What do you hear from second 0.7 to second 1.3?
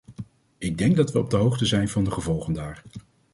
denk dat we op